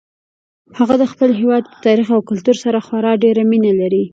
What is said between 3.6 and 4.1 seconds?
لري